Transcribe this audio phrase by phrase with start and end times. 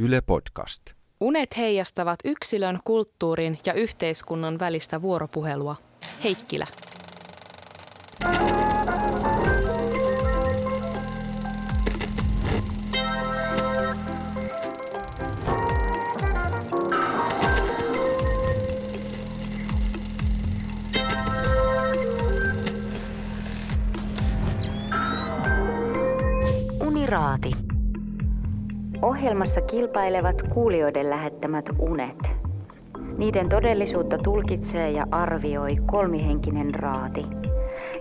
[0.00, 0.82] Yle Podcast.
[1.20, 5.76] Unet heijastavat yksilön, kulttuurin ja yhteiskunnan välistä vuoropuhelua.
[6.24, 6.66] Heikkilä.
[29.46, 32.16] Ohjelmassa kilpailevat kuulijoiden lähettämät unet.
[33.18, 37.26] Niiden todellisuutta tulkitsee ja arvioi kolmihenkinen raati.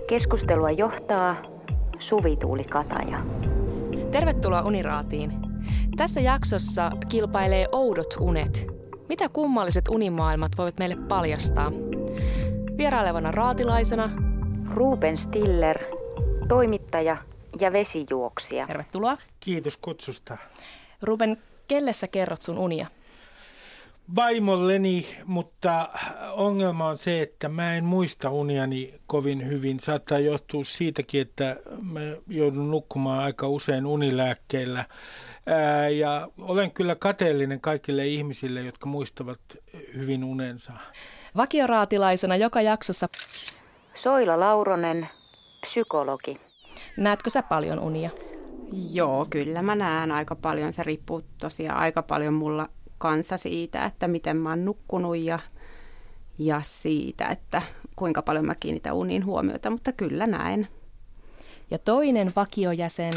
[0.07, 1.35] Keskustelua johtaa
[1.99, 3.19] Suvi Tuuli Kataja.
[4.11, 5.31] Tervetuloa Uniraatiin.
[5.97, 8.67] Tässä jaksossa kilpailee oudot unet.
[9.09, 11.71] Mitä kummalliset unimaailmat voivat meille paljastaa?
[12.77, 14.09] Vierailevana raatilaisena
[14.73, 15.79] Ruben Stiller,
[16.47, 17.17] toimittaja
[17.59, 18.67] ja vesijuoksija.
[18.67, 19.17] Tervetuloa.
[19.39, 20.37] Kiitos kutsusta.
[21.05, 21.37] Ruben,
[21.67, 22.87] kelle sä kerrot sun unia?
[24.15, 25.89] Vaimolleni, mutta
[26.31, 29.79] ongelma on se, että mä en muista uniani kovin hyvin.
[29.79, 34.85] Saattaa johtua siitäkin, että mä joudun nukkumaan aika usein unilääkkeillä.
[35.45, 39.39] Ää, ja olen kyllä kateellinen kaikille ihmisille, jotka muistavat
[39.95, 40.73] hyvin unensa.
[41.37, 43.09] Vakioraatilaisena joka jaksossa
[43.95, 45.09] Soila Lauronen,
[45.61, 46.37] psykologi.
[46.97, 48.09] näetkö sä paljon unia?
[48.93, 50.73] Joo, kyllä mä näen aika paljon.
[50.73, 55.39] Se riippuu tosiaan aika paljon mulla kanssa siitä, että miten mä oon nukkunut ja,
[56.37, 57.61] ja siitä, että
[57.95, 60.67] kuinka paljon mä kiinnitän uniin huomiota, mutta kyllä näen.
[61.71, 63.13] Ja toinen vakiojäsen,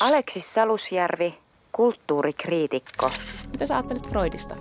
[0.00, 1.34] Aleksis Salusjärvi,
[1.72, 3.10] kulttuurikriitikko.
[3.52, 4.56] mitä sä ajattelet Freudista?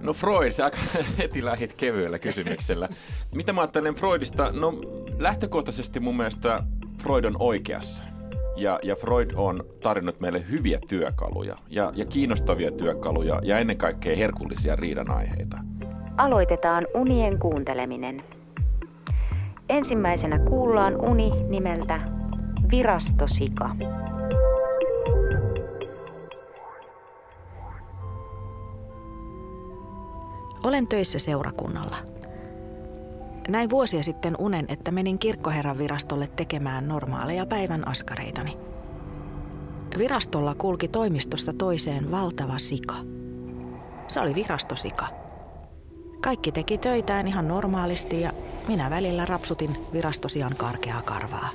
[0.00, 0.78] No Freud, sä aika
[1.18, 2.88] heti lähit kevyellä kysymyksellä.
[3.34, 4.52] Mitä mä ajattelen Freudista?
[4.52, 4.74] No
[5.18, 6.62] lähtökohtaisesti mun mielestä
[7.02, 8.09] Freud on oikeassa.
[8.60, 14.16] Ja, ja Freud on tarjonnut meille hyviä työkaluja ja, ja kiinnostavia työkaluja ja ennen kaikkea
[14.16, 15.58] herkullisia riidanaiheita.
[16.16, 18.24] Aloitetaan unien kuunteleminen.
[19.68, 22.00] Ensimmäisenä kuullaan uni nimeltä
[22.70, 23.76] Virastosika.
[30.64, 31.96] Olen töissä seurakunnalla.
[33.50, 38.58] Näin vuosia sitten unen, että menin kirkkoherran virastolle tekemään normaaleja päivän askareitani.
[39.98, 42.94] Virastolla kulki toimistosta toiseen valtava sika.
[44.08, 45.06] Se oli virastosika.
[46.20, 48.32] Kaikki teki töitään ihan normaalisti ja
[48.68, 51.48] minä välillä rapsutin virastosian karkeaa karvaa.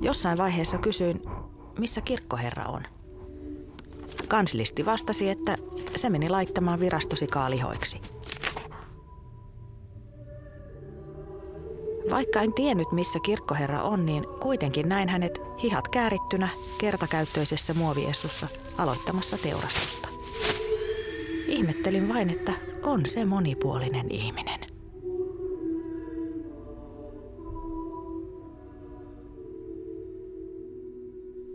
[0.00, 1.22] Jossain vaiheessa kysyin,
[1.78, 2.82] missä kirkkoherra on.
[4.28, 5.56] Kanslisti vastasi, että
[5.96, 8.00] se meni laittamaan virastosikaa lihoiksi.
[12.10, 16.48] Vaikka en tiennyt, missä kirkkoherra on, niin kuitenkin näin hänet hihat käärittynä
[16.78, 18.48] kertakäyttöisessä muoviessussa
[18.78, 20.08] aloittamassa teurastusta.
[21.46, 22.52] Ihmettelin vain, että
[22.82, 24.73] on se monipuolinen ihminen.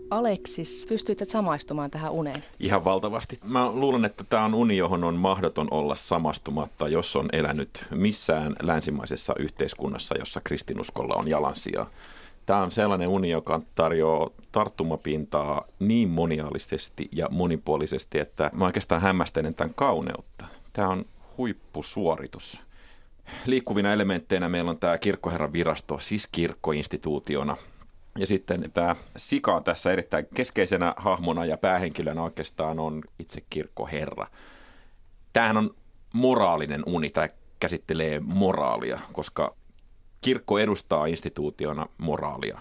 [0.09, 2.43] Aleksis, pystyit sä samaistumaan tähän uneen?
[2.59, 3.39] Ihan valtavasti.
[3.43, 8.55] Mä luulen, että tämä on uni, johon on mahdoton olla samastumatta, jos on elänyt missään
[8.61, 11.89] länsimaisessa yhteiskunnassa, jossa kristinuskolla on jalansijaa.
[12.45, 19.55] Tämä on sellainen uni, joka tarjoaa tarttumapintaa niin moniaalisesti ja monipuolisesti, että mä oikeastaan hämmästelen
[19.55, 20.45] tämän kauneutta.
[20.73, 21.05] Tämä on
[21.37, 22.61] huippusuoritus.
[23.45, 27.57] Liikkuvina elementteinä meillä on tämä kirkkoherran virasto, siis kirkkoinstituutiona.
[28.19, 34.27] Ja sitten tämä Sika tässä erittäin keskeisenä hahmona ja päähenkilönä oikeastaan on itse kirkkoherra.
[35.33, 35.75] Tämähän on
[36.13, 37.27] moraalinen uni, tämä
[37.59, 39.55] käsittelee moraalia, koska
[40.21, 42.59] kirkko edustaa instituutiona moraalia.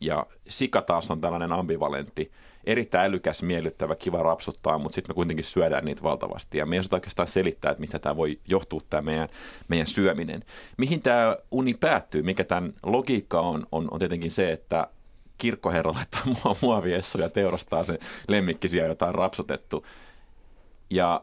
[0.00, 2.32] Ja Sika taas on tällainen ambivalentti,
[2.64, 6.58] erittäin älykäs, miellyttävä, kiva rapsuttaa, mutta sitten me kuitenkin syödään niitä valtavasti.
[6.58, 9.28] Ja me ei osata oikeastaan selittää, että mistä tämä voi johtua, tämä meidän,
[9.68, 10.44] meidän syöminen.
[10.76, 14.88] Mihin tämä uni päättyy, mikä tämän logiikka on, on, on tietenkin se, että
[15.38, 17.98] kirkkoherra laittaa mua muoviessu ja teurastaa se
[18.28, 19.86] lemmikkisiä, jota on rapsutettu.
[20.90, 21.22] Ja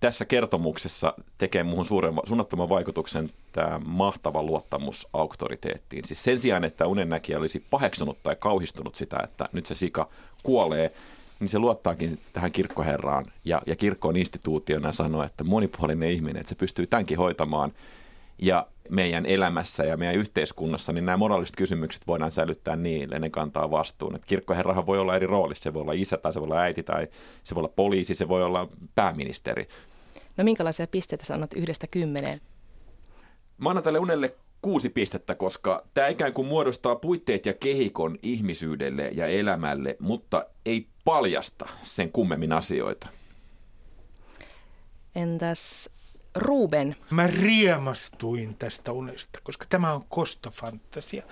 [0.00, 6.06] tässä kertomuksessa tekee muuhun suuremman, suunnattoman vaikutuksen tämä mahtava luottamus auktoriteettiin.
[6.06, 10.08] Siis sen sijaan, että unennäkijä olisi paheksunut tai kauhistunut sitä, että nyt se sika
[10.42, 10.92] kuolee,
[11.40, 16.48] niin se luottaakin tähän kirkkoherraan ja, ja kirkko on instituutiona sanoo, että monipuolinen ihminen, että
[16.48, 17.72] se pystyy tämänkin hoitamaan.
[18.38, 23.70] Ja meidän elämässä ja meidän yhteiskunnassa, niin nämä moraaliset kysymykset voidaan säilyttää niille, ne kantaa
[23.70, 24.14] vastuun.
[24.14, 26.82] Että kirkkoherrahan voi olla eri roolissa, se voi olla isä tai se voi olla äiti
[26.82, 27.08] tai
[27.44, 29.68] se voi olla poliisi, se voi olla pääministeri.
[30.36, 32.40] No minkälaisia pisteitä sanot yhdestä kymmeneen?
[33.58, 39.10] Mä annan tälle unelle kuusi pistettä, koska tämä ikään kuin muodostaa puitteet ja kehikon ihmisyydelle
[39.14, 43.08] ja elämälle, mutta ei paljasta sen kummemmin asioita.
[45.14, 45.90] Entäs
[46.34, 46.96] Ruben?
[47.10, 51.22] Mä riemastuin tästä unesta, koska tämä on kostofantasia.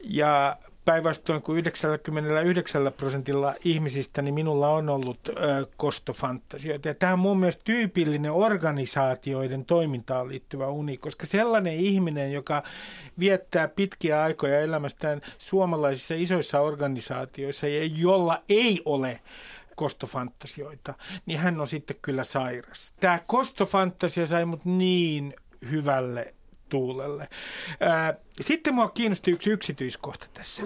[0.00, 0.56] Ja
[0.86, 5.32] päinvastoin kuin 99 prosentilla ihmisistä, niin minulla on ollut ö,
[5.76, 6.88] kostofantasioita.
[6.88, 12.62] Ja tämä on mun mielestä tyypillinen organisaatioiden toimintaan liittyvä uni, koska sellainen ihminen, joka
[13.18, 17.66] viettää pitkiä aikoja elämästään suomalaisissa isoissa organisaatioissa
[17.96, 19.20] jolla ei ole
[19.76, 20.94] kostofantasioita,
[21.26, 22.94] niin hän on sitten kyllä sairas.
[23.00, 25.34] Tämä kostofantasia sai mut niin
[25.70, 26.34] hyvälle
[26.68, 27.28] tuulelle.
[28.40, 30.62] Sitten mua kiinnosti yksi yksityiskohta tässä.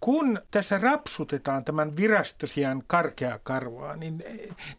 [0.00, 4.24] Kun tässä rapsutetaan tämän virastosian karkea karvaa, niin,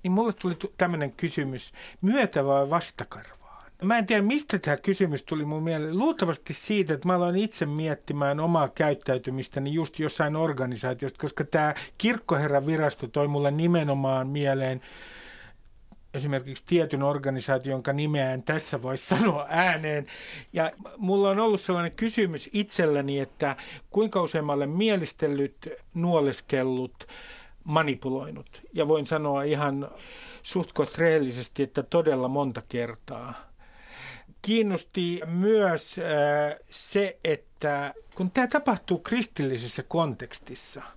[0.03, 3.38] niin mulle tuli tämmöinen kysymys, myötä vai vastakarva?
[3.83, 5.99] Mä en tiedä, mistä tämä kysymys tuli mun mieleen.
[5.99, 12.65] Luultavasti siitä, että mä aloin itse miettimään omaa käyttäytymistäni just jossain organisaatiosta, koska tämä kirkkoherran
[12.65, 14.81] virasto toi mulle nimenomaan mieleen
[16.13, 20.05] esimerkiksi tietyn organisaation, jonka nimeä en tässä voi sanoa ääneen.
[20.53, 23.55] Ja mulla on ollut sellainen kysymys itselläni, että
[23.89, 27.07] kuinka useammalle mielistellyt, nuoleskellut,
[27.63, 28.61] manipuloinut.
[28.73, 29.89] Ja voin sanoa ihan
[30.43, 33.48] suhtkoht rehellisesti, että todella monta kertaa.
[34.41, 40.81] Kiinnosti myös äh, se, että kun tämä tapahtuu kristillisessä kontekstissa–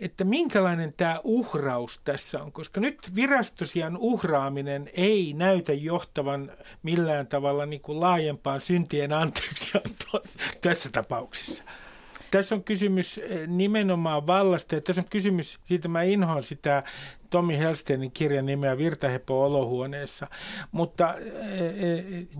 [0.00, 6.52] että minkälainen tämä uhraus tässä on, koska nyt virastosian uhraaminen ei näytä johtavan
[6.82, 10.22] millään tavalla niin kuin laajempaan syntien anteeksiantoon
[10.60, 11.64] tässä tapauksessa.
[12.34, 16.82] Tässä on kysymys eh, nimenomaan vallasta ja tässä on kysymys, siitä mä inhoan sitä
[17.30, 20.26] Tommi Helsteinin kirjan nimeä Virtahepo olohuoneessa,
[20.72, 21.20] mutta e,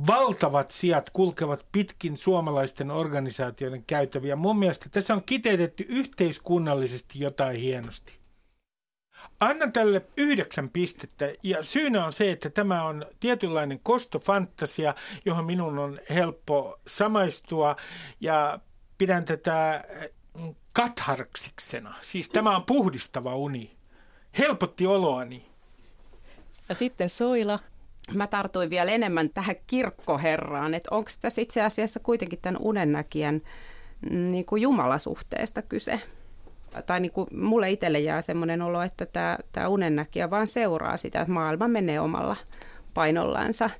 [0.06, 4.36] valtavat sijat kulkevat pitkin suomalaisten organisaatioiden käytäviä.
[4.36, 8.18] Mun mielestä tässä on kiteytetty yhteiskunnallisesti jotain hienosti.
[9.40, 14.94] Annan tälle yhdeksän pistettä ja syynä on se, että tämä on tietynlainen kostofantasia,
[15.24, 17.76] johon minun on helppo samaistua
[18.20, 18.60] ja
[18.98, 19.84] pidän tätä
[20.72, 21.94] katharksiksena.
[22.00, 23.76] Siis tämä on puhdistava uni
[24.38, 25.46] helpotti oloani.
[26.68, 27.58] Ja sitten Soila.
[28.12, 33.42] Mä tartuin vielä enemmän tähän kirkkoherraan, että onko tässä itse asiassa kuitenkin tämän unennäkijän
[34.10, 36.00] mm, niin kuin jumalasuhteesta kyse.
[36.86, 41.20] Tai niin kuin mulle itselle jää semmoinen olo, että tämä, tämä unennäkijä vaan seuraa sitä,
[41.20, 42.36] että maailma menee omalla
[42.94, 43.70] painollansa.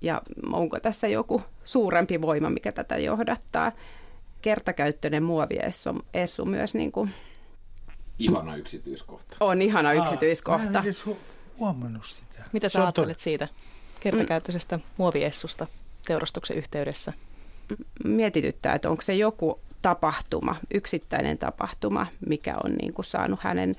[0.00, 0.22] Ja
[0.52, 3.72] onko tässä joku suurempi voima, mikä tätä johdattaa.
[4.42, 7.14] Kertakäyttöinen muoviessu myös niin kuin
[8.18, 9.36] ihana yksityiskohta.
[9.40, 10.70] On ihana yksityiskohta.
[10.70, 11.04] Mä en edes
[11.58, 12.44] huomannut sitä.
[12.52, 13.48] Mitä sä ajattelet siitä
[14.00, 15.66] kertakäyttöisestä muoviessusta
[16.06, 17.12] teurastuksen yhteydessä?
[18.04, 23.76] Mietityttää, että onko se joku tapahtuma, yksittäinen tapahtuma, mikä on niin kuin saanut hänen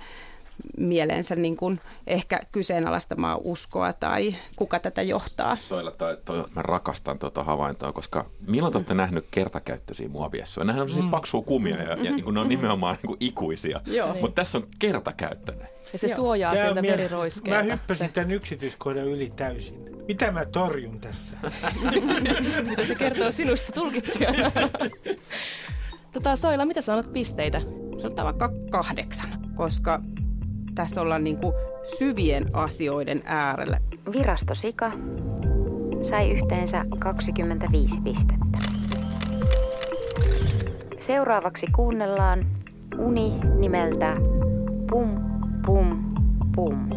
[0.77, 5.55] mielensä niin kuin ehkä kyseenalaistamaan uskoa tai kuka tätä johtaa.
[5.55, 10.65] Soilla, toi, toi, mä rakastan tuota havaintoa, koska milloin te olette nähnyt kertakäyttöisiä muoviessuja?
[10.65, 11.09] Nehän on mm.
[11.09, 13.81] paksua kumia ja, ja niin kuin ne on nimenomaan niin kuin ikuisia,
[14.21, 15.67] mutta tässä on kertakäyttöinen.
[15.93, 16.15] Ja se Joo.
[16.15, 17.63] suojaa Tämä sieltä veriroiskeelta.
[17.63, 18.13] Mä hyppäsin se.
[18.13, 19.89] tämän yksityiskohdan yli täysin.
[20.07, 21.35] Mitä mä torjun tässä?
[22.69, 24.51] mitä se kertoo sinusta tulkitsijana?
[26.13, 27.61] tota, Soila, mitä sanot pisteitä?
[28.01, 30.01] Sanotaan vaikka kahdeksan, koska
[30.79, 31.53] tässä ollaan niin kuin
[31.97, 33.79] syvien asioiden äärellä.
[34.11, 34.91] Virasto Sika
[36.09, 38.57] sai yhteensä 25 pistettä.
[40.99, 42.45] Seuraavaksi kuunnellaan
[42.97, 44.15] uni nimeltä
[44.89, 45.19] Pum
[45.65, 46.13] Pum
[46.55, 46.89] Pum.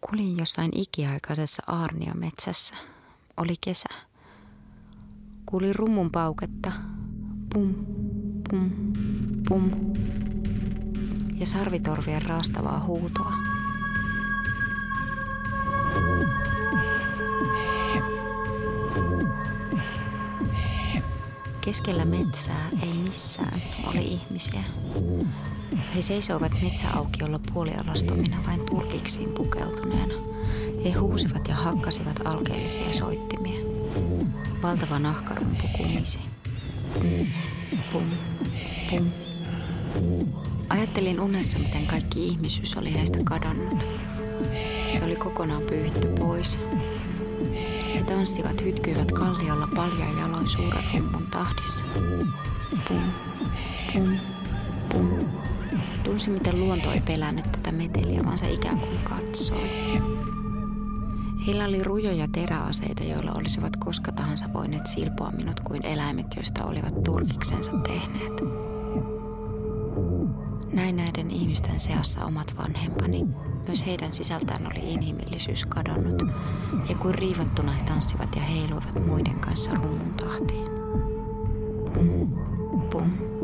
[0.00, 2.74] Kulin jossain ikiaikaisessa aarniometsässä.
[3.36, 3.88] Oli kesä.
[5.46, 6.72] Kuulin rummun pauketta,
[7.54, 7.74] pum,
[8.50, 8.70] pum,
[9.48, 9.70] pum
[11.34, 13.32] ja sarvitorvien raastavaa huutoa.
[21.60, 24.62] Keskellä metsää ei missään ole ihmisiä.
[25.94, 30.14] He seisoivat metsäaukiolla puolialastomina vain turkiksiin pukeutuneena.
[30.84, 33.64] He huusivat ja hakkasivat alkeellisia soittimia.
[34.62, 36.18] Valtava nahkarumpu kumisi.
[37.92, 38.04] Pum,
[38.90, 39.10] pum.
[40.68, 43.86] Ajattelin unessa, miten kaikki ihmisyys oli heistä kadonnut.
[44.92, 46.58] Se oli kokonaan pyyhitty pois.
[47.94, 51.84] He tanssivat, hytkyivät kalliolla paljain jaloin suuren rummun tahdissa.
[52.88, 53.00] Pum,
[53.92, 54.18] pum,
[54.92, 55.08] pum.
[56.04, 59.70] Tunsi, miten luonto ei pelännyt tätä meteliä, vaan se ikään kuin katsoi.
[61.46, 67.02] Heillä oli rujoja teräaseita, joilla olisivat koska tahansa voineet silpoa minut kuin eläimet, joista olivat
[67.04, 68.40] turkiksensa tehneet.
[70.72, 73.26] Näin näiden ihmisten seassa omat vanhempani.
[73.66, 76.22] Myös heidän sisältään oli inhimillisyys kadonnut,
[76.88, 80.66] ja kuin riivattuna he tanssivat ja heiluivat muiden kanssa rummun tahtiin.
[81.94, 82.32] Pum,
[82.90, 83.35] pum,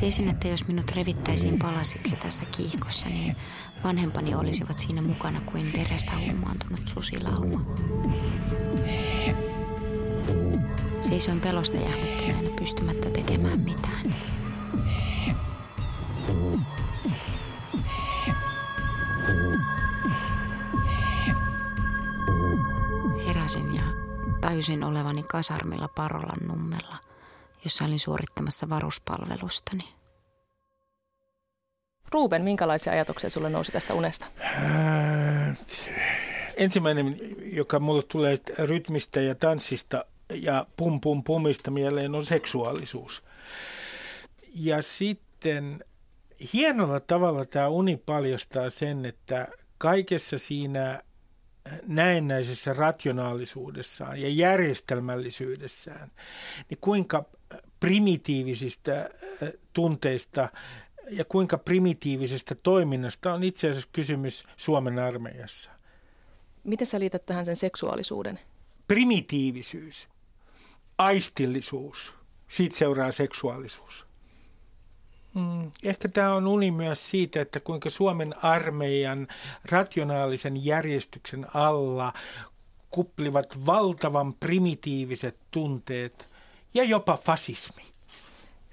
[0.00, 3.36] Tiesin, että jos minut revittäisiin palasiksi tässä kiihkossa, niin
[3.84, 7.60] vanhempani olisivat siinä mukana kuin verestä hummaantunut susilauma.
[11.00, 14.14] Seisoin pelosta jähmettyneenä pystymättä tekemään mitään.
[23.26, 23.82] Heräsin ja
[24.40, 26.87] tajusin olevani kasarmilla Parolan nummella,
[27.64, 29.82] jossa olin suorittamassa varuspalvelustani.
[32.12, 34.26] Ruben, minkälaisia ajatuksia sulle nousi tästä unesta?
[34.40, 35.54] Ää,
[36.56, 37.20] ensimmäinen,
[37.52, 43.24] joka mulle tulee rytmistä ja tanssista ja pum pum pumista mieleen, on seksuaalisuus.
[44.54, 45.84] Ja sitten
[46.52, 49.48] hienolla tavalla tämä uni paljastaa sen, että
[49.78, 51.02] kaikessa siinä
[51.86, 56.10] näennäisessä rationaalisuudessaan ja järjestelmällisyydessään,
[56.70, 57.24] niin kuinka
[57.80, 59.10] primitiivisistä
[59.72, 60.48] tunteista
[61.10, 65.70] ja kuinka primitiivisesta toiminnasta on itse asiassa kysymys Suomen armeijassa.
[66.64, 68.40] Miten sä liität tähän sen seksuaalisuuden?
[68.88, 70.08] Primitiivisyys,
[70.98, 72.14] aistillisuus,
[72.48, 74.07] siitä seuraa seksuaalisuus.
[75.38, 79.28] Mm, ehkä tämä on uni myös siitä, että kuinka Suomen armeijan
[79.70, 82.12] rationaalisen järjestyksen alla
[82.90, 86.28] kuplivat valtavan primitiiviset tunteet
[86.74, 87.82] ja jopa fasismi.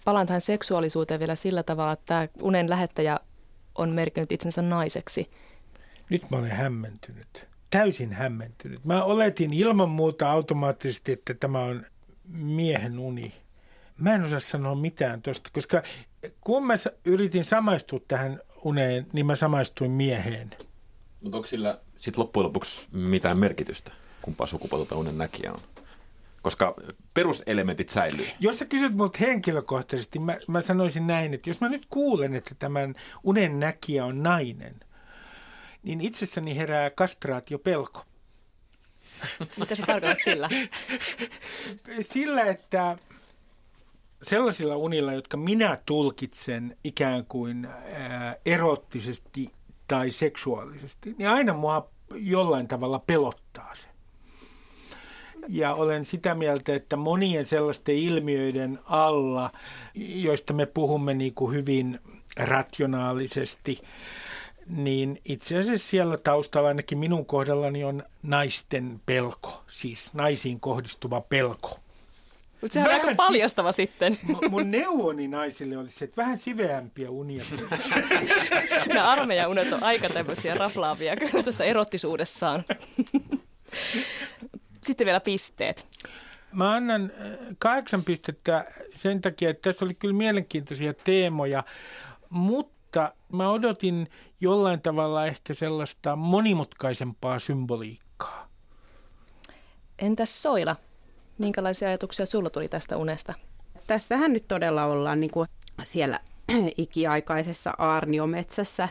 [0.05, 3.19] Palaan tähän seksuaalisuuteen vielä sillä tavalla, että tämä unen lähettäjä
[3.75, 5.31] on merkinnyt itsensä naiseksi.
[6.09, 7.47] Nyt mä olen hämmentynyt.
[7.69, 8.85] Täysin hämmentynyt.
[8.85, 11.85] Mä oletin ilman muuta automaattisesti, että tämä on
[12.27, 13.33] miehen uni.
[13.99, 15.83] Mä en osaa sanoa mitään tuosta, koska
[16.41, 16.73] kun mä
[17.05, 20.49] yritin samaistua tähän uneen, niin mä samaistuin mieheen.
[21.21, 23.91] Mutta onko sillä sitten loppujen lopuksi mitään merkitystä,
[24.21, 25.61] kumpaa sukupuolta unen näkijä on?
[26.41, 26.75] Koska
[27.13, 28.27] peruselementit säilyy.
[28.39, 32.55] Jos sä kysyt multa henkilökohtaisesti, mä, mä sanoisin näin, että jos mä nyt kuulen, että
[32.59, 34.79] tämän unen näkijä on nainen,
[35.83, 38.05] niin itsessäni herää kastraatiopelko.
[39.57, 40.49] Mitä sä tarkoitat sillä?
[42.13, 42.97] sillä, että
[44.25, 47.67] sellaisilla unilla, jotka minä tulkitsen ikään kuin
[48.45, 49.51] erottisesti
[49.87, 53.87] tai seksuaalisesti, niin aina mua jollain tavalla pelottaa se.
[55.47, 59.51] Ja olen sitä mieltä, että monien sellaisten ilmiöiden alla,
[59.95, 61.99] joista me puhumme niin kuin hyvin
[62.37, 63.81] rationaalisesti,
[64.67, 71.79] niin itse asiassa siellä taustalla ainakin minun kohdallani on naisten pelko, siis naisiin kohdistuva pelko.
[72.61, 74.19] Mutta sehän on aika paljastava si- sitten.
[74.49, 77.43] Mun neuvoni naisille oli se, että vähän siveämpiä unia.
[78.87, 82.63] Nämä armeijan unet on aika tämmöisiä raflaavia kyllä tässä erottisuudessaan.
[84.83, 85.85] Sitten vielä pisteet.
[86.51, 87.11] Mä annan
[87.59, 91.63] kahdeksan pistettä sen takia, että tässä oli kyllä mielenkiintoisia teemoja,
[92.29, 94.09] mutta mä odotin
[94.41, 98.49] jollain tavalla ehkä sellaista monimutkaisempaa symboliikkaa.
[99.99, 100.75] Entäs Soila?
[101.37, 103.33] Minkälaisia ajatuksia sulla tuli tästä unesta?
[103.87, 105.47] Tässähän nyt todella ollaan niin kuin
[105.83, 106.19] siellä
[106.77, 108.89] ikiaikaisessa aarniometsässä,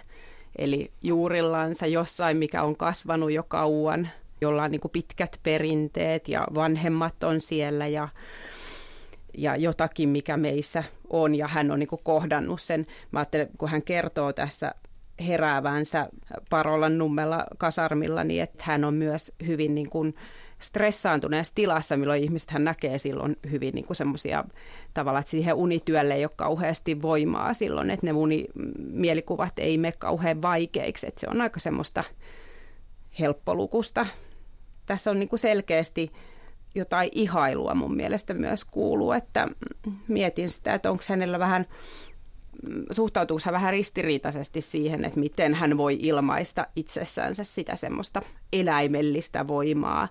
[0.59, 4.09] eli juurillansa jossain, mikä on kasvanut jo kauan,
[4.41, 8.09] jolla on niin kuin pitkät perinteet ja vanhemmat on siellä ja,
[9.39, 12.87] ja jotakin, mikä meissä on ja hän on niin kuin kohdannut sen.
[13.11, 14.75] Mä ajattelen, kun hän kertoo tässä
[15.27, 16.09] heräävänsä
[16.51, 20.15] Parolan nummella kasarmilla, niin että hän on myös hyvin niin kuin
[20.61, 24.45] stressaantuneessa tilassa, milloin ihmiset hän näkee silloin hyvin niin semmoisia
[24.95, 30.43] tavalla, että siihen unityölle ei ole kauheasti voimaa silloin, että ne unimielikuvat ei mene kauhean
[30.43, 32.05] vaikeiksi, että se on aika semmoista
[33.21, 34.07] helppolukusta.
[34.87, 36.13] Tässä on niin kuin selkeästi
[36.75, 39.49] jotain ihailua mun mielestä myös kuuluu, että
[40.09, 41.67] mietin sitä, että onko hänellä vähän
[42.91, 50.09] suhtautuuko hän vähän ristiriitaisesti siihen, että miten hän voi ilmaista itsessänsä sitä semmoista eläimellistä voimaa,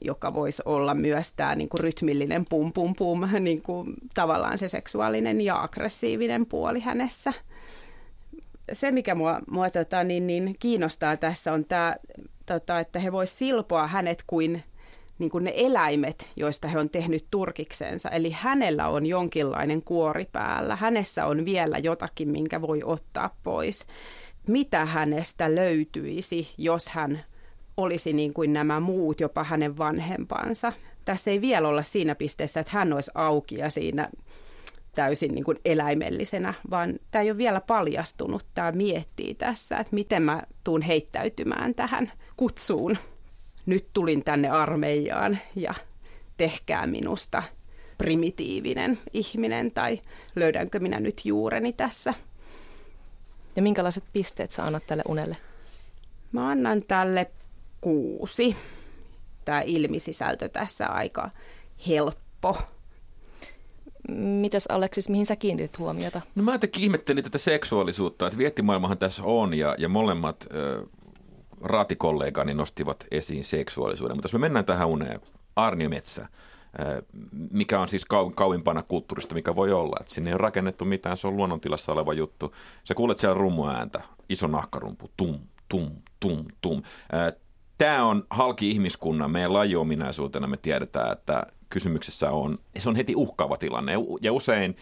[0.00, 4.68] joka voisi olla myös tämä niin kuin rytmillinen pum pum pum, niin kuin tavallaan se
[4.68, 7.32] seksuaalinen ja aggressiivinen puoli hänessä.
[8.72, 11.96] Se, mikä mua, mua tota, niin, niin kiinnostaa tässä on tämä,
[12.46, 14.62] tota, että he voisivat silpoa hänet kuin
[15.18, 18.10] niin kuin ne eläimet, joista he on tehnyt turkiksensa.
[18.10, 23.86] Eli hänellä on jonkinlainen kuori päällä, hänessä on vielä jotakin, minkä voi ottaa pois.
[24.48, 27.24] mitä hänestä löytyisi, jos hän
[27.76, 30.72] olisi niin kuin nämä muut, jopa hänen vanhempansa.
[31.04, 34.10] Tässä ei vielä olla siinä pisteessä, että hän olisi auki ja siinä
[34.94, 38.46] täysin niin kuin eläimellisenä, vaan tämä ei ole vielä paljastunut.
[38.54, 42.98] Tämä miettii tässä, että miten mä tuun heittäytymään tähän kutsuun.
[43.66, 45.74] Nyt tulin tänne armeijaan ja
[46.36, 47.42] tehkää minusta
[47.98, 50.00] primitiivinen ihminen tai
[50.36, 52.14] löydänkö minä nyt juureni tässä.
[53.56, 55.36] Ja minkälaiset pisteet sä annat tälle unelle?
[56.32, 57.30] Mä annan tälle
[57.80, 58.56] kuusi.
[59.44, 61.30] Tämä ilmisisältö tässä aika
[61.88, 62.58] helppo.
[64.40, 66.20] Mitäs Aleksis, mihin sä kiinnitit huomiota?
[66.34, 70.86] No mä jotenkin ihmettelin tätä seksuaalisuutta, että viettimaailmahan tässä on ja, ja molemmat ö,
[71.62, 74.16] raatikollegani nostivat esiin seksuaalisuuden.
[74.16, 75.20] Mutta jos me mennään tähän uneen,
[75.56, 76.28] Arnio Metsä,
[77.50, 79.96] mikä on siis kau, kauimpana kulttuurista, mikä voi olla.
[80.00, 82.54] Että sinne ei ole rakennettu mitään, se on luonnontilassa oleva juttu.
[82.84, 86.82] Sä kuulet siellä rumuääntä, iso nahkarumpu, tum, tum, tum, tum.
[87.78, 93.56] Tämä on halki ihmiskunnan, meidän lajiominaisuutena me tiedetään, että kysymyksessä on, se on heti uhkaava
[93.56, 94.76] tilanne ja usein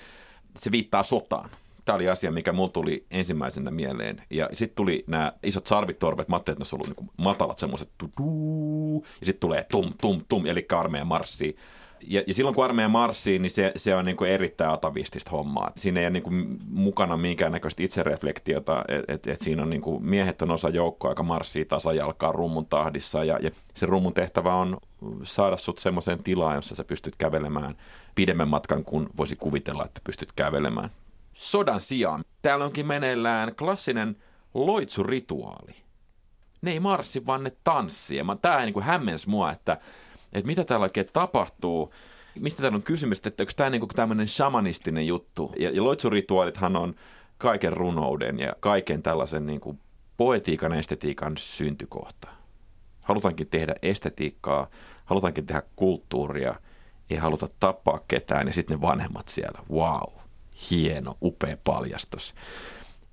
[0.58, 1.50] se viittaa sotaan.
[1.84, 4.22] Tämä oli asia, mikä mulla tuli ensimmäisenä mieleen.
[4.30, 7.90] Ja sitten tuli nämä isot sarvitorvet, mä ajattelin, että ne on ollut niin matalat semmoiset,
[9.20, 11.56] ja sitten tulee tum, tum, tum, eli armeijan marssi
[12.06, 15.72] ja, ja silloin kun armeijan marssii, niin se, se on niin kuin erittäin atavistista hommaa.
[15.76, 20.04] Siinä ei ole niin kuin mukana minkäännäköistä itsereflektiota, että et, et siinä on niin kuin
[20.04, 23.24] miehet on osa joukkoa, joka marssii tasajalkaa rummun tahdissa.
[23.24, 24.76] Ja, ja se rummun tehtävä on
[25.22, 27.74] saada sut semmoiseen tilaan, jossa sä pystyt kävelemään
[28.14, 30.90] pidemmän matkan kuin voisi kuvitella, että pystyt kävelemään.
[31.34, 34.16] Sodan sijaan täällä onkin meneillään klassinen
[34.54, 35.74] loitsurituaali.
[36.62, 38.20] Ne ei marssi, vaan ne tanssii.
[38.42, 39.78] Tämä niin kuin hämmens mua, että
[40.34, 41.94] että mitä täällä oikein tapahtuu,
[42.40, 45.52] mistä täällä on kysymys, että onko tämä niinku tämmöinen shamanistinen juttu.
[45.58, 46.94] Ja, ja loitsurituaalithan on
[47.38, 49.78] kaiken runouden ja kaiken tällaisen niinku
[50.16, 52.28] poetiikan ja estetiikan syntykohta.
[53.00, 54.66] Halutaankin tehdä estetiikkaa,
[55.04, 56.54] halutaankin tehdä kulttuuria,
[57.10, 60.23] ei haluta tappaa ketään ja sitten ne vanhemmat siellä, wow,
[60.70, 62.34] hieno, upea paljastus.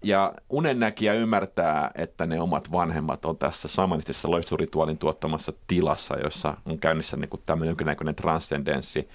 [0.04, 6.80] Ja unennäkijä ymmärtää, että ne omat vanhemmat on tässä samanistisessa loisturituaalin tuottamassa tilassa, jossa on
[6.80, 9.10] käynnissä niin kuin tämmöinen jonkinnäköinen transcendenssi.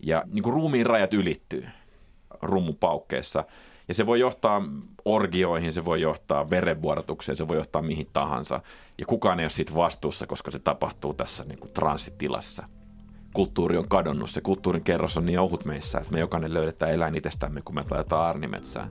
[0.00, 1.66] Ja niin kuin ruumiin rajat ylittyy
[2.42, 3.44] rummupaukkeessa.
[3.88, 4.62] Ja se voi johtaa
[5.04, 8.60] orgioihin, se voi johtaa verenvuodatukseen, se voi johtaa mihin tahansa.
[8.98, 12.68] Ja kukaan ei ole siitä vastuussa, koska se tapahtuu tässä niin kuin transitilassa.
[13.32, 17.16] Kulttuuri on kadonnut, se kulttuurin kerros on niin ohut meissä, että me jokainen löydetään eläin
[17.16, 18.90] itsestämme, kun me laitetaan arnimetsään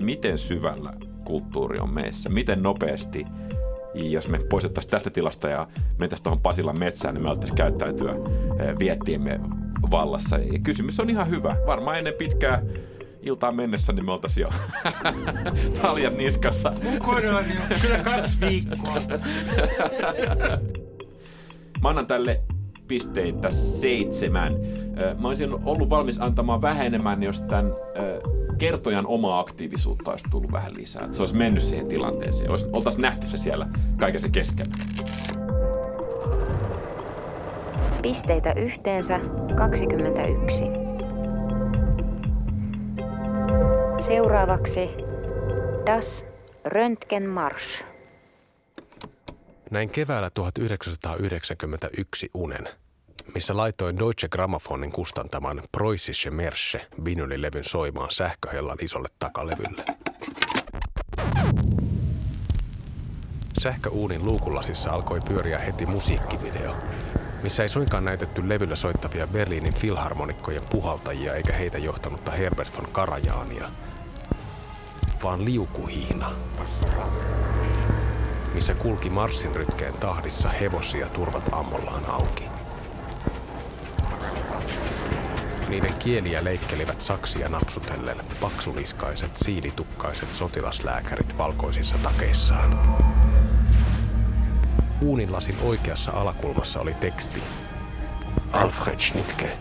[0.00, 0.92] miten syvällä
[1.24, 3.26] kulttuuri on meissä, miten nopeasti,
[3.94, 8.78] jos me poistettaisiin tästä tilasta ja mentäisiin tuohon Pasilan metsään, niin me alettaisiin käyttäytyä eh,
[8.78, 9.40] viettiemme
[9.90, 10.36] vallassa.
[10.36, 11.56] Ja kysymys on ihan hyvä.
[11.66, 12.62] Varmaan ennen pitkää
[13.22, 14.50] iltaan mennessä, niin me oltaisiin jo
[15.82, 16.72] taljat niskassa.
[16.82, 18.96] Mukana on jo kyllä kaksi viikkoa.
[21.82, 22.42] Mä annan tälle
[22.88, 24.56] pisteitä seitsemän.
[25.20, 27.72] Mä olisin ollut valmis antamaan vähenemään, jos tämän
[28.58, 31.04] kertojan omaa aktiivisuutta olisi tullut vähän lisää.
[31.04, 32.50] Että se olisi mennyt siihen tilanteeseen.
[32.50, 34.74] Olisi, oltaisiin nähty se siellä kaikessa keskellä.
[38.02, 39.20] Pisteitä yhteensä
[39.56, 40.64] 21.
[43.98, 44.90] Seuraavaksi
[45.86, 46.24] Das
[46.64, 47.95] Röntgenmarsch.
[49.70, 52.68] Näin keväällä 1991 unen,
[53.34, 59.84] missä laitoin Deutsche Grammofonin kustantaman Preußische Mersche vinylilevyn soimaan sähköhellan isolle takalevylle.
[63.62, 66.76] Sähköuunin luukulasissa alkoi pyöriä heti musiikkivideo,
[67.42, 73.68] missä ei suinkaan näytetty levyllä soittavia Berliinin filharmonikkojen puhaltajia eikä heitä johtanutta Herbert von Karajaania,
[75.22, 76.32] vaan liukuhiina
[78.56, 82.44] missä kulki marssin rytkeen tahdissa hevosia turvat ammollaan auki.
[85.68, 92.82] Niiden kieliä leikkelivät saksia napsutellen paksuniskaiset, siilitukkaiset sotilaslääkärit valkoisissa takeissaan.
[95.02, 97.42] Uuninlasin oikeassa alakulmassa oli teksti.
[98.52, 99.58] Alfred Schnittke,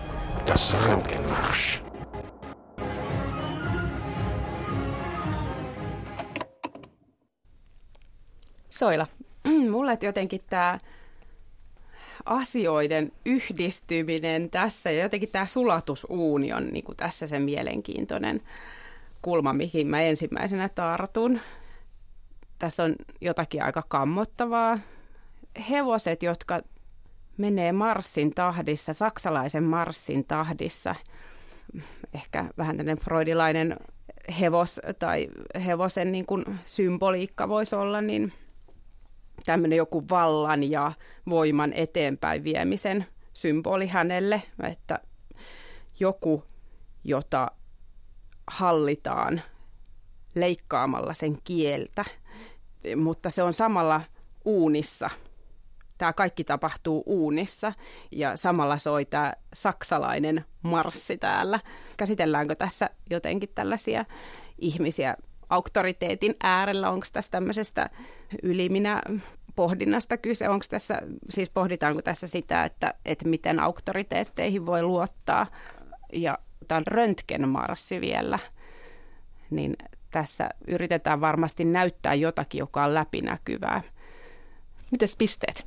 [0.48, 1.85] das Röntgenmarsch.
[8.76, 9.08] Soila.
[9.44, 10.78] Mm, mulle jotenkin tämä
[12.26, 18.40] asioiden yhdistyminen tässä ja jotenkin tämä sulatusuuni on niin kuin tässä se mielenkiintoinen
[19.22, 21.40] kulma, mihin mä ensimmäisenä tartun.
[22.60, 24.80] Tässä on jotakin aika kammottavaa.
[25.70, 26.62] Hevoset, jotka
[27.38, 30.96] menee marssin tahdissa, saksalaisen marssin tahdissa,
[32.14, 33.78] ehkä vähän tämmöinen freudilainen
[34.40, 35.28] hevos tai
[35.66, 38.34] hevosen niin kuin symboliikka voisi olla, niin
[39.46, 40.92] tämmöinen joku vallan ja
[41.30, 45.00] voiman eteenpäin viemisen symboli hänelle, että
[46.00, 46.44] joku,
[47.04, 47.48] jota
[48.48, 49.42] hallitaan
[50.36, 52.06] leikkaamalla sen kieltä,
[52.96, 54.02] mutta se on samalla
[54.46, 55.10] uunissa.
[55.98, 57.74] Tämä kaikki tapahtuu uunissa
[58.12, 61.60] ja samalla soi tämä saksalainen marssi täällä.
[61.98, 64.06] Käsitelläänkö tässä jotenkin tällaisia
[64.60, 65.18] ihmisiä
[65.50, 66.90] auktoriteetin äärellä?
[66.90, 67.90] Onko tässä tämmöisestä
[68.44, 69.02] yliminä
[69.56, 70.50] pohdinnasta kyse?
[70.50, 75.48] Onko tässä, siis pohditaanko tässä sitä, että, että miten auktoriteetteihin voi luottaa?
[76.14, 78.40] Ja tämä on röntgenmarssi vielä,
[79.50, 79.76] niin
[80.12, 83.82] tässä yritetään varmasti näyttää jotakin, joka on läpinäkyvää.
[84.92, 85.66] Mites pisteet?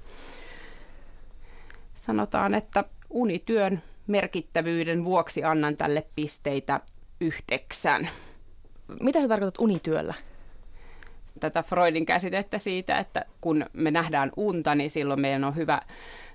[1.94, 6.80] Sanotaan, että unityön merkittävyyden vuoksi annan tälle pisteitä
[7.20, 8.08] yhdeksän.
[9.00, 10.14] Mitä sä tarkoitat unityöllä?
[11.40, 15.80] Tätä Freudin käsitettä siitä, että kun me nähdään unta, niin silloin meidän on hyvä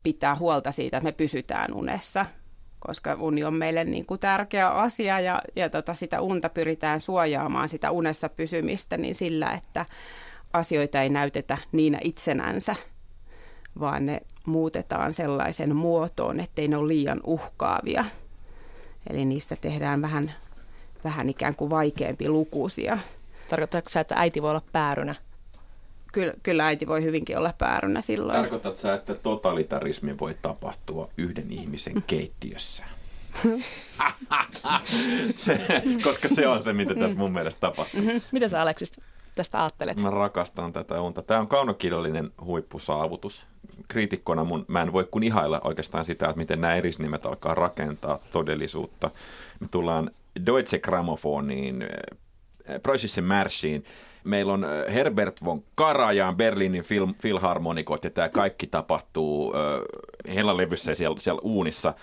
[0.04, 2.26] pitää huolta siitä, että me pysytään unessa
[2.88, 7.70] koska uni on meille niin kuin tärkeä asia ja, ja tota, sitä unta pyritään suojaamaan,
[7.70, 9.86] sitä unessa pysymistä, niin sillä, että
[10.54, 12.76] asioita ei näytetä niinä itsenänsä,
[13.80, 18.06] vaan ne muutetaan sellaisen muotoon, ettei ne ole liian uhkaavia.
[19.10, 20.34] Eli niistä tehdään vähän,
[21.04, 22.98] vähän ikään kuin vaikeampi lukuisia.
[23.50, 25.16] Tarkoitatko sä, että äiti voi olla päärynä?
[26.12, 28.40] Kyllä, kyllä äiti voi hyvinkin olla päärynä silloin.
[28.40, 32.84] Tarkoitatko sä, että totalitarismi voi tapahtua yhden ihmisen keittiössä?
[35.38, 35.60] se,
[36.04, 38.02] koska se on se, mitä tässä mun mielestä tapahtuu.
[38.02, 38.22] Mm-hmm.
[38.32, 38.92] Mitä sä Aleksis
[39.36, 39.98] tästä ajattelet?
[39.98, 41.22] Mä rakastan tätä unta.
[41.22, 43.46] Tämä on kaunokirjallinen huippusaavutus.
[43.88, 48.20] Kriitikkona mun, mä en voi kun ihailla oikeastaan sitä, että miten nämä erisnimet alkaa rakentaa
[48.32, 49.12] todellisuutta.
[49.60, 50.12] Me tullaan
[50.46, 51.86] Deutsche Grammofoniin,
[52.68, 53.84] Preußischen Marschiin,
[54.24, 61.20] Meillä on Herbert von Karajan, Berliinin film, filharmonikot ja tämä kaikki tapahtuu äh, hellalevyssä siellä,
[61.20, 61.94] siellä uunissa.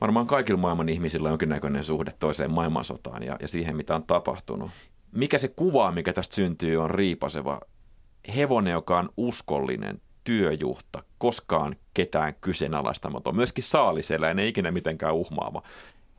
[0.00, 4.70] Varmaan kaikilla maailman ihmisillä on jonkinnäköinen suhde toiseen maailmansotaan ja, ja siihen, mitä on tapahtunut.
[5.12, 7.60] Mikä se kuva, mikä tästä syntyy, on riipaseva.
[8.36, 15.62] Hevonen, joka on uskollinen, työjuhta, koskaan ketään kyseenalaistamaton, myöskin saaliseläinen, ei ikinä mitenkään uhmaava.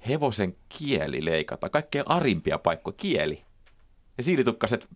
[0.07, 3.43] Hevosen kieli leikata, kaikkein arimpia paikkoja, kieli.
[4.17, 4.87] Ja siilitukkaset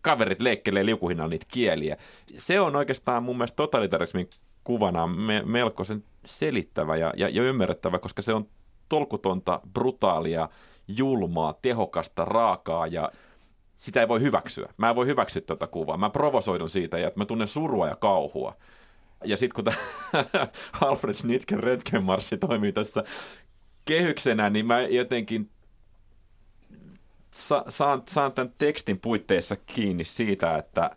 [0.00, 1.96] kaverit leikkelee liukuhinnalla niitä kieliä.
[2.38, 4.30] Se on oikeastaan mun mielestä totalitarismin
[4.64, 8.48] kuvana me, melkoisen selittävä ja, ja, ja ymmärrettävä, koska se on
[8.88, 10.48] tolkutonta, brutaalia,
[10.88, 13.10] julmaa, tehokasta, raakaa ja
[13.76, 14.72] sitä ei voi hyväksyä.
[14.76, 15.96] Mä en voi hyväksyä tuota kuvaa.
[15.96, 18.56] Mä provosoidun siitä ja mä tunnen surua ja kauhua.
[19.24, 19.76] Ja sitten kun tämä
[20.80, 23.04] Alfred Schnitken Röntgenmarssi toimii tässä
[23.84, 25.50] kehyksenä, niin mä jotenkin
[27.30, 30.90] sa, saan, saan tämän tekstin puitteissa kiinni siitä, että,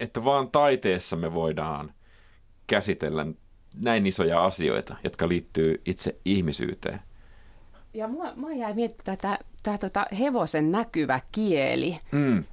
[0.00, 1.92] että vaan taiteessa me voidaan
[2.66, 3.26] käsitellä
[3.74, 7.00] näin isoja asioita, jotka liittyy itse ihmisyyteen.
[7.94, 11.98] Ja mua, mua jäi miettimään tämä, tämä tota hevosen näkyvä kieli.
[12.12, 12.44] Mm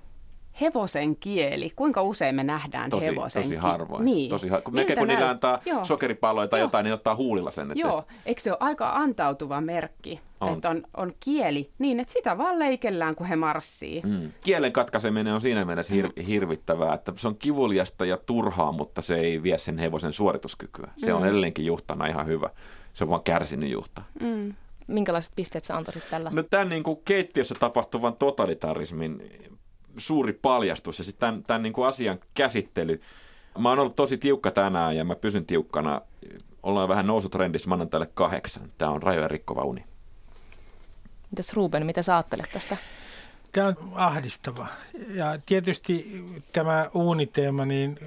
[0.62, 4.06] hevosen kieli, kuinka usein me nähdään tosi, hevosen Tosi harvoin.
[4.06, 4.30] Niin.
[4.30, 4.62] Tosi har...
[4.72, 5.86] Melkein kun niillä antaa Joo.
[5.86, 6.66] sokeripalloja tai Joo.
[6.66, 7.72] jotain, niin ottaa huulilla sen.
[7.72, 7.80] Että...
[7.80, 10.54] Joo, eikö se ole aika antautuva merkki, on.
[10.54, 14.02] että on, on kieli niin, että sitä vaan leikellään, kun he marssii.
[14.06, 14.32] Mm.
[14.42, 19.16] Kielen katkaiseminen on siinä mielessä hir- hirvittävää, että se on kivuliasta ja turhaa, mutta se
[19.16, 20.92] ei vie sen hevosen suorituskykyä.
[20.98, 21.18] Se mm.
[21.18, 22.50] on edelleenkin juhtana ihan hyvä.
[22.94, 24.02] Se on vaan kärsinyt juhta.
[24.22, 24.54] Mm
[24.90, 26.30] minkälaiset pisteet sä antaisit tällä?
[26.34, 29.32] No tämän niin kuin keittiössä tapahtuvan totalitarismin
[29.98, 33.02] suuri paljastus ja sitten tämän, tämän niin kuin asian käsittely.
[33.58, 36.02] Mä oon ollut tosi tiukka tänään ja mä pysyn tiukkana.
[36.64, 38.72] Ollaan vähän nousutrendissä, mä annan tälle kahdeksan.
[38.78, 39.84] Tämä on rajoja rikkova uni.
[41.32, 42.78] Mitäs Ruben, mitä sä ajattelet tästä?
[43.52, 44.68] Tämä on ahdistava.
[45.14, 48.00] Ja tietysti tämä uuniteema, niin,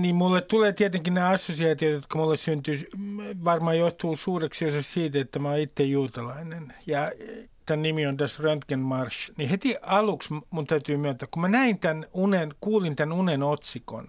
[0.00, 2.88] niin mulle tulee tietenkin nämä assosiaatiot, jotka mulle syntyy,
[3.44, 6.72] varmaan johtuu suureksi osa siitä, että mä oon itse juutalainen.
[6.86, 7.12] Ja
[7.66, 12.06] tämän nimi on Das Röntgenmarsch, niin heti aluksi mun täytyy myöntää, kun mä näin tämän
[12.12, 14.08] unen, kuulin tämän unen otsikon,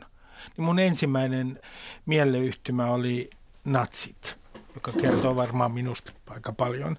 [0.57, 1.59] niin mun ensimmäinen
[2.05, 3.29] mieleyhtymä oli
[3.65, 4.37] natsit,
[4.75, 6.97] joka kertoo varmaan minusta aika paljon.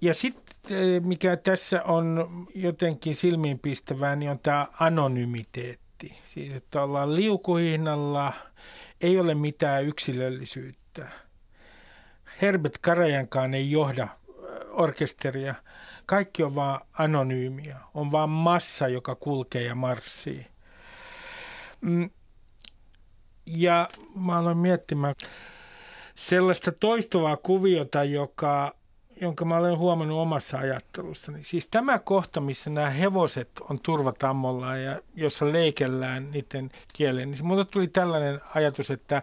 [0.00, 5.87] Ja sitten eh, mikä tässä on jotenkin silmiinpistävää, niin on tämä anonymiteetti.
[6.24, 8.32] Siis että ollaan liukuhihnalla,
[9.00, 11.08] ei ole mitään yksilöllisyyttä.
[12.42, 14.08] Herbert Karajankaan ei johda
[14.70, 15.54] orkesteria.
[16.06, 17.76] Kaikki on vaan anonyymiä.
[17.94, 20.46] On vaan massa, joka kulkee ja marssii.
[21.80, 22.10] Mm.
[23.46, 25.14] Ja mä aloin miettimään
[26.14, 28.76] sellaista toistuvaa kuviota, joka,
[29.20, 31.42] jonka mä olen huomannut omassa ajattelussani.
[31.42, 37.64] Siis tämä kohta, missä nämä hevoset on turvatammolla ja jossa leikellään niiden kieleen, niin mulle
[37.64, 39.22] tuli tällainen ajatus, että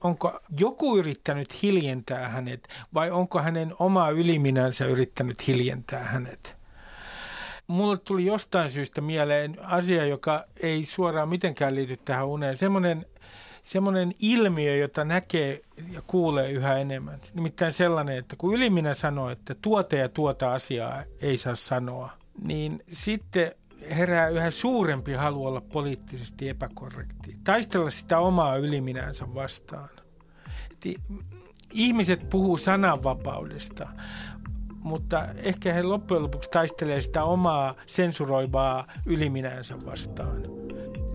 [0.00, 6.60] onko joku yrittänyt hiljentää hänet vai onko hänen oma yliminänsä yrittänyt hiljentää hänet?
[7.66, 12.56] Mulle tuli jostain syystä mieleen asia, joka ei suoraan mitenkään liity tähän uneen.
[12.56, 13.06] Semmoinen
[13.62, 15.60] semmoinen ilmiö, jota näkee
[15.92, 17.20] ja kuulee yhä enemmän.
[17.34, 22.10] Nimittäin sellainen, että kun yliminä sanoo, että tuota ja tuota asiaa ei saa sanoa,
[22.42, 23.52] niin sitten
[23.96, 27.36] herää yhä suurempi halu olla poliittisesti epäkorrekti.
[27.44, 29.88] Taistella sitä omaa yliminänsä vastaan.
[30.72, 30.98] Et
[31.72, 33.88] ihmiset puhuu sananvapaudesta,
[34.74, 40.42] mutta ehkä he loppujen lopuksi taistelee sitä omaa sensuroivaa yliminänsä vastaan.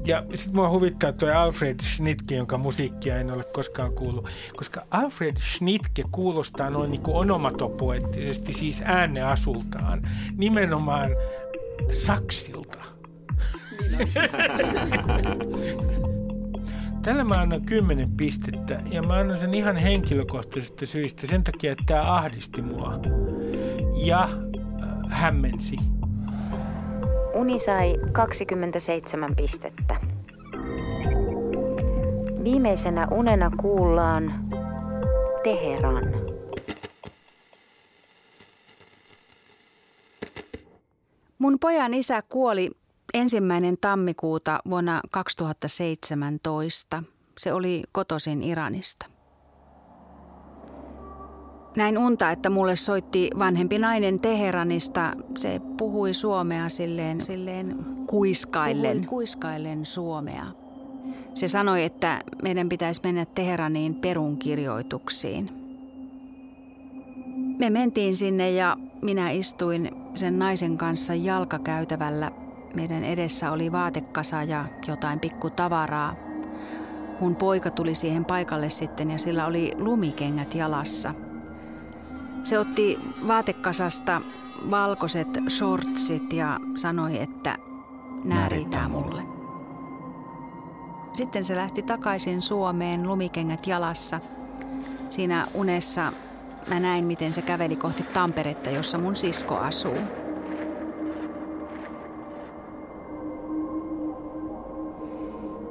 [0.05, 4.29] Ja sitten mua huvittaa tuo Alfred Schnittke, jonka musiikkia en ole koskaan kuullut.
[4.55, 11.11] Koska Alfred Schnittke kuulostaa noin niin kuin onomatopoettisesti, siis ääneasultaan, nimenomaan
[11.91, 12.79] saksilta.
[17.01, 21.83] Tällä mä annan kymmenen pistettä ja mä annan sen ihan henkilökohtaisista syistä sen takia, että
[21.87, 22.99] tämä ahdisti mua
[24.05, 24.29] ja äh,
[25.09, 25.77] hämmensi.
[27.35, 29.95] Uni sai 27 pistettä.
[32.43, 34.33] Viimeisenä unena kuullaan
[35.43, 36.03] Teheran.
[41.39, 42.71] Mun pojan isä kuoli
[43.13, 47.03] ensimmäinen tammikuuta vuonna 2017.
[47.37, 49.14] Se oli kotosin Iranista.
[51.75, 55.13] Näin unta, että mulle soitti vanhempi nainen Teheranista.
[55.37, 57.75] Se puhui suomea silleen, silleen
[58.07, 60.45] kuiskaillen, puhui kuiskaillen suomea.
[61.33, 65.49] Se sanoi, että meidän pitäisi mennä Teheraniin perunkirjoituksiin.
[67.59, 72.31] Me mentiin sinne ja minä istuin sen naisen kanssa jalkakäytävällä.
[72.73, 76.15] Meidän edessä oli vaatekasa ja jotain pikku tavaraa.
[77.19, 81.13] Mun poika tuli siihen paikalle sitten ja sillä oli lumikengät jalassa–
[82.45, 84.21] se otti vaatekasasta
[84.71, 87.57] valkoiset shortsit ja sanoi, että
[88.23, 89.23] nämä riittää mulle.
[91.13, 94.19] Sitten se lähti takaisin Suomeen lumikengät jalassa.
[95.09, 96.11] Siinä unessa
[96.67, 99.97] mä näin, miten se käveli kohti Tamperetta, jossa mun sisko asuu.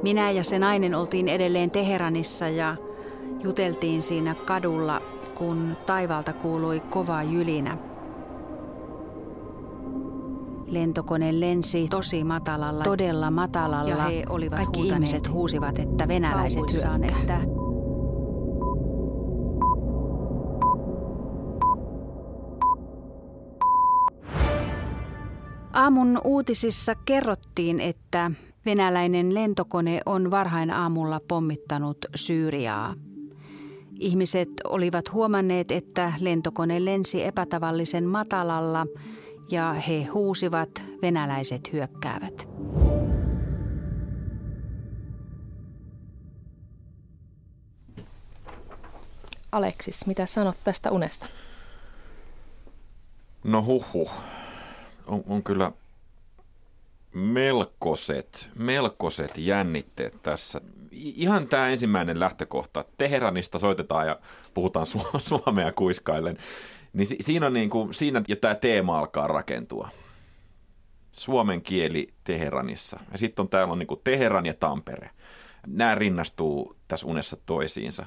[0.02, 2.76] Minä ja se nainen oltiin edelleen Teheranissa ja
[3.40, 5.00] juteltiin siinä kadulla
[5.38, 7.78] kun taivaalta kuului kova jylinä.
[10.66, 13.90] Lentokone lensi tosi matalalla, todella matalalla.
[13.90, 15.10] Ja he olivat Kaikki huutaneet.
[15.10, 17.20] ihmiset huusivat, että venäläiset hyökkää.
[17.20, 17.40] Että
[25.72, 28.30] Aamun uutisissa kerrottiin, että
[28.66, 32.94] venäläinen lentokone on varhain aamulla pommittanut Syyriaa.
[34.04, 38.86] Ihmiset olivat huomanneet, että lentokone lensi epätavallisen matalalla
[39.50, 42.48] ja he huusivat, venäläiset hyökkäävät.
[49.52, 51.26] Aleksis, mitä sanot tästä unesta?
[53.44, 54.10] No huhu.
[55.06, 55.72] On, on kyllä
[57.14, 60.60] melkoiset, melkoiset jännitteet tässä
[60.94, 64.18] ihan tämä ensimmäinen lähtökohta, Teheranista soitetaan ja
[64.54, 66.36] puhutaan su- suomea kuiskaillen,
[66.92, 69.88] niin si- siinä, on niin kuin, siinä jo tämä teema alkaa rakentua.
[71.12, 73.00] Suomen kieli Teheranissa.
[73.12, 75.10] Ja sitten on täällä on niin kuin Teheran ja Tampere.
[75.66, 78.06] Nämä rinnastuu tässä unessa toisiinsa.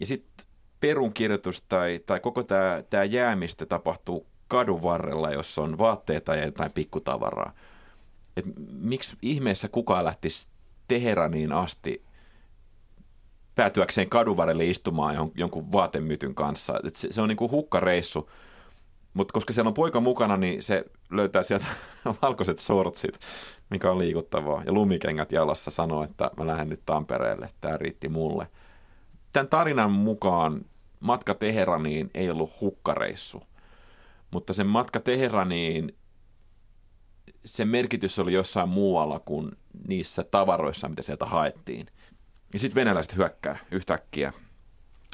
[0.00, 0.46] Ja sitten
[0.80, 6.72] perunkirjoitus tai, tai koko tämä, tämä jäämistö tapahtuu kadun varrella, jossa on vaatteita ja jotain
[6.72, 7.52] pikkutavaraa.
[8.36, 10.48] Et miksi ihmeessä kukaan lähtisi
[10.88, 12.02] Teheraniin asti
[13.60, 16.80] päätyäkseen kaduvarelle istumaan jonkun vaatemytyn kanssa.
[16.84, 18.30] Et se, se on niin kuin hukkareissu.
[19.14, 21.66] Mutta koska siellä on poika mukana, niin se löytää sieltä
[22.22, 23.18] valkoiset sortsit,
[23.70, 24.62] mikä on liikuttavaa.
[24.66, 28.46] Ja lumikengät jalassa sanoo, että mä lähden nyt Tampereelle, tämä riitti mulle.
[29.32, 30.64] Tämän tarinan mukaan
[31.00, 33.42] matka Teheraniin ei ollut hukkareissu,
[34.30, 35.96] mutta sen matka Teheraniin,
[37.44, 39.50] sen merkitys oli jossain muualla kuin
[39.88, 41.86] niissä tavaroissa, mitä sieltä haettiin–
[42.52, 44.32] ja sitten venäläiset hyökkää yhtäkkiä.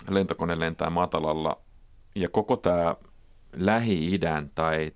[0.09, 1.61] Lentokone lentää matalalla
[2.15, 2.97] ja koko tämä
[3.53, 4.93] Lähi-idän tai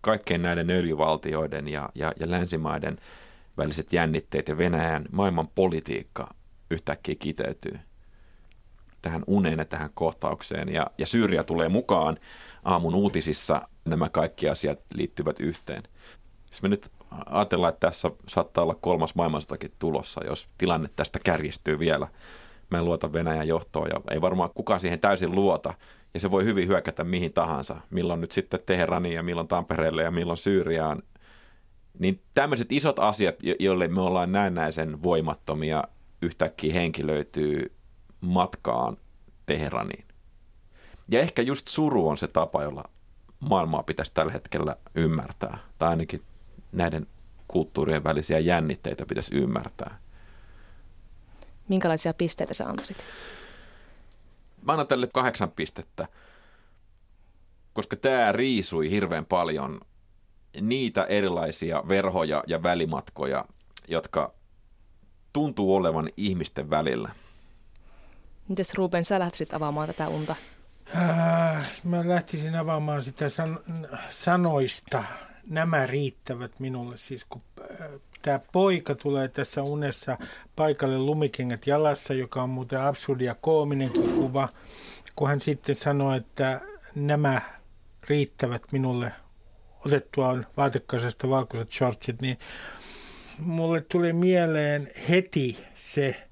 [0.00, 2.98] kaikkein näiden öljyvaltioiden ja, ja, ja länsimaiden
[3.58, 6.34] väliset jännitteet ja Venäjän maailman politiikka
[6.70, 7.78] yhtäkkiä kiteytyy.
[9.02, 10.68] tähän uneen ja tähän kohtaukseen.
[10.68, 12.18] Ja, ja Syyria tulee mukaan
[12.64, 15.82] aamun uutisissa, nämä kaikki asiat liittyvät yhteen.
[16.50, 16.90] Jos me nyt
[17.26, 22.08] ajatellaan, että tässä saattaa olla kolmas maailmansotakin tulossa, jos tilanne tästä kärjistyy vielä.
[22.70, 25.74] Mä en luota Venäjän johtoon ja ei varmaan kukaan siihen täysin luota.
[26.14, 30.10] Ja se voi hyvin hyökätä mihin tahansa, milloin nyt sitten Teheraniin ja milloin Tampereelle ja
[30.10, 31.02] milloin Syyriaan.
[31.98, 35.84] Niin tämmöiset isot asiat, joille me ollaan näennäisen voimattomia,
[36.22, 37.72] yhtäkkiä henkilöityy
[38.20, 38.96] matkaan
[39.46, 40.04] Teheraniin.
[41.08, 42.84] Ja ehkä just suru on se tapa, jolla
[43.40, 45.58] maailmaa pitäisi tällä hetkellä ymmärtää.
[45.78, 46.22] Tai ainakin
[46.72, 47.06] näiden
[47.48, 49.98] kulttuurien välisiä jännitteitä pitäisi ymmärtää.
[51.68, 52.96] Minkälaisia pisteitä sä antaisit?
[54.62, 56.08] Mä annan tälle kahdeksan pistettä,
[57.72, 59.80] koska tämä riisui hirveän paljon
[60.60, 63.44] niitä erilaisia verhoja ja välimatkoja,
[63.88, 64.34] jotka
[65.32, 67.12] tuntuu olevan ihmisten välillä.
[68.48, 70.36] Mites Ruben, sä lähtisit avaamaan tätä unta?
[70.96, 73.60] Äh, mä lähtisin avaamaan sitä san-
[74.10, 75.04] sanoista.
[75.46, 76.96] Nämä riittävät minulle.
[76.96, 77.86] Siis kun äh,
[78.22, 80.18] tämä poika tulee tässä unessa
[80.56, 84.48] paikalle lumikengät jalassa, joka on muuten absurdi ja koominen kuva,
[85.16, 86.60] kun hän sitten sanoo, että
[86.94, 87.40] nämä
[88.08, 89.12] riittävät minulle
[89.86, 92.38] otettua vaatekasasta valkoiset shortsit, niin
[93.38, 96.28] mulle tuli mieleen heti se,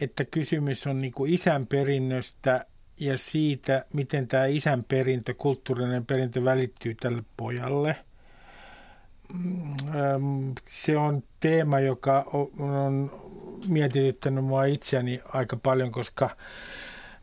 [0.00, 2.66] että kysymys on niin isän perinnöstä
[3.00, 7.96] ja siitä, miten tämä isän perintö, kulttuurinen perintö välittyy tälle pojalle.
[9.32, 12.24] Mm, se on teema, joka
[12.58, 13.10] on
[13.68, 16.30] mietityttänyt mua itseäni aika paljon, koska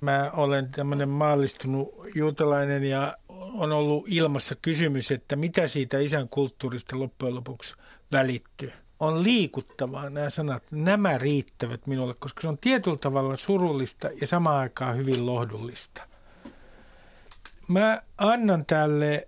[0.01, 6.99] mä olen tämmöinen maallistunut juutalainen ja on ollut ilmassa kysymys, että mitä siitä isän kulttuurista
[6.99, 7.75] loppujen lopuksi
[8.12, 8.71] välittyy.
[8.99, 14.60] On liikuttavaa nämä sanat, nämä riittävät minulle, koska se on tietyllä tavalla surullista ja samaan
[14.60, 16.01] aikaan hyvin lohdullista.
[17.67, 19.27] Mä annan tälle,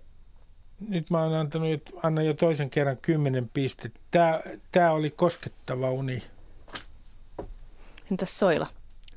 [0.88, 4.00] nyt mä oon antanut, annan jo toisen kerran kymmenen pistettä.
[4.10, 6.22] Tää, tää oli koskettava uni.
[8.10, 8.66] Entäs Soila?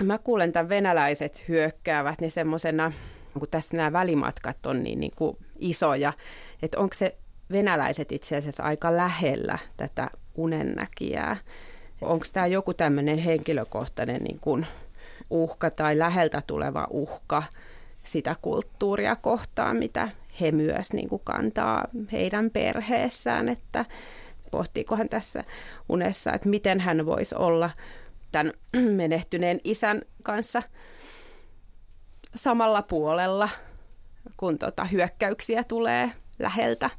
[0.02, 2.92] Mä kuulen tämän venäläiset hyökkäävät niin semmoisena
[3.38, 6.12] kun tässä nämä välimatkat on niin, niin kuin isoja,
[6.62, 7.16] että onko se
[7.52, 11.36] venäläiset itse asiassa aika lähellä tätä unennäkijää.
[12.00, 14.66] Onko tämä joku tämmöinen henkilökohtainen niin kuin
[15.30, 17.42] uhka tai läheltä tuleva uhka
[18.04, 20.08] sitä kulttuuria kohtaan, mitä
[20.40, 23.84] he myös niin kuin kantaa heidän perheessään, että
[24.50, 25.44] pohtiikohan tässä
[25.88, 27.70] unessa, että miten hän voisi olla
[28.32, 28.52] tämän
[28.96, 30.62] menehtyneen isän kanssa–
[32.34, 33.48] samalla puolella,
[34.36, 36.90] kun tota, hyökkäyksiä tulee läheltä.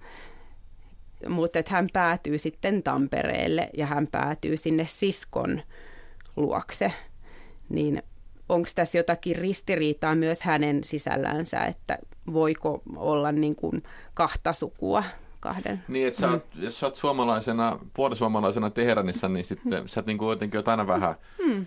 [1.30, 5.62] Mutta hän päätyy sitten Tampereelle ja hän päätyy sinne siskon
[6.36, 6.94] luokse.
[7.70, 8.04] Niin
[8.50, 11.98] onko tässä jotakin ristiriitaa myös hänen sisällänsä, että
[12.34, 15.04] voiko olla niin kuin kahta sukua
[15.40, 15.84] kahden.
[15.88, 16.64] Niin, että sä oot, mm.
[16.64, 20.88] jos sä oot suomalaisena, puolisuomalaisena Teheranissa, niin sitten sä oot niin kuin jotenkin oot aina
[20.88, 21.66] vähän mm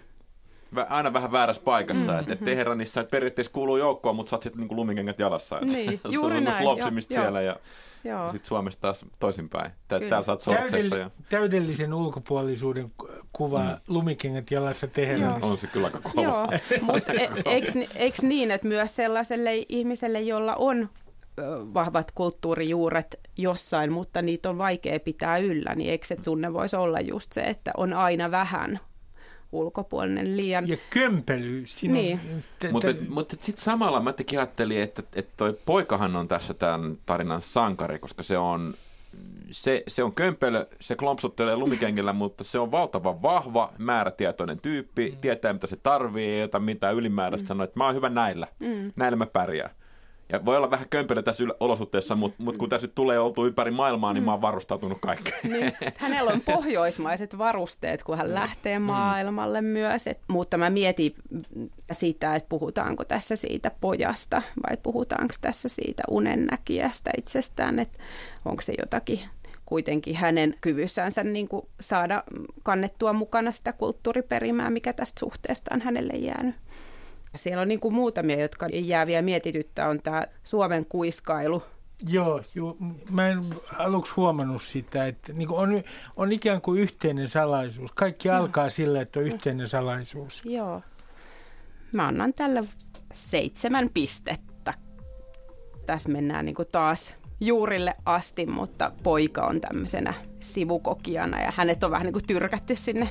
[0.88, 2.12] aina vähän väärässä paikassa.
[2.12, 2.33] Mm-hmm.
[2.33, 5.61] Että Teheranissa että periaatteessa kuuluu joukkoon, mutta sä oot sitten niinku lumikengät jalassa.
[5.61, 6.64] Että niin, se on näin.
[6.64, 7.57] lopsimista jo, siellä ja,
[8.05, 9.71] ja sitten Suomessa taas toisinpäin.
[9.88, 11.11] Täällä oot Täydell- ja...
[11.29, 12.93] Täydellisen ulkopuolisuuden
[13.33, 13.81] kuva mm.
[13.88, 15.51] lumikengät jalassa Teheranissa.
[15.51, 16.23] On se kyllä aika kova.
[16.23, 16.49] Joo,
[16.93, 20.88] mutta e- eikö, eikö niin, että myös sellaiselle ihmiselle, jolla on
[21.75, 27.01] vahvat kulttuurijuuret jossain, mutta niitä on vaikea pitää yllä, niin eikö se tunne voisi olla
[27.01, 28.81] just se, että on aina vähän
[29.55, 30.69] ulkopuolinen liian...
[30.69, 31.83] Ja kömpelyys.
[31.83, 32.21] Niin.
[32.73, 37.40] Mutta mut sitten samalla mä tekin ajattelin, että, että toi poikahan on tässä tämän tarinan
[37.40, 38.75] sankari, koska se on,
[39.51, 45.17] se, se on kömpelö, se klompsuttelee lumikengillä, mutta se on valtavan vahva, määrätietoinen tyyppi, mm.
[45.17, 47.49] tietää mitä se tarvii, ei ota mitään ylimääräistä, mm.
[47.49, 48.93] sanoo, että mä oon hyvä näillä, mm.
[48.97, 49.71] näillä mä pärjään.
[50.32, 54.12] Ja voi olla vähän kömpelö tässä olosuhteessa, mutta mut kun tässä tulee oltu ympäri maailmaa,
[54.12, 55.40] niin mä oon varustautunut kaikkeen.
[55.42, 58.84] Niin, hänellä on pohjoismaiset varusteet, kun hän lähtee mm.
[58.84, 60.06] maailmalle myös.
[60.06, 61.14] Et, mutta mä mietin
[61.92, 67.98] sitä, että puhutaanko tässä siitä pojasta vai puhutaanko tässä siitä unennäkijästä itsestään, että
[68.44, 69.20] onko se jotakin
[69.66, 72.25] kuitenkin hänen kyvyssänsä niin kuin saada
[72.62, 76.54] kannettua mukana sitä kulttuuriperimää, mikä tästä suhteesta on hänelle jäänyt.
[77.35, 81.62] Siellä on niin kuin muutamia, jotka jääviä mietityttä, on tämä Suomen kuiskailu.
[82.08, 82.76] Joo, joo,
[83.10, 83.44] mä en
[83.78, 85.82] aluksi huomannut sitä, että niin on,
[86.16, 87.92] on ikään kuin yhteinen salaisuus.
[87.92, 88.37] Kaikki no.
[88.37, 90.42] alkaa sillä, että on yhteinen salaisuus.
[90.44, 90.82] Joo.
[91.92, 92.64] Mä annan tälle
[93.12, 94.74] seitsemän pistettä.
[95.87, 101.90] Tässä mennään niin kuin taas juurille asti, mutta poika on tämmöisenä sivukokijana ja hänet on
[101.90, 103.10] vähän niin kuin tyrkätty sinne